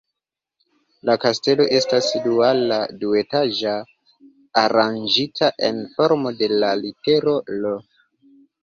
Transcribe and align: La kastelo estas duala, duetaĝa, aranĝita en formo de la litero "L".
La 1.09 1.15
kastelo 1.25 1.67
estas 1.79 2.07
duala, 2.23 2.81
duetaĝa, 3.05 3.77
aranĝita 4.65 5.55
en 5.71 5.87
formo 5.95 6.37
de 6.43 6.53
la 6.59 6.77
litero 6.83 7.41
"L". 7.63 7.81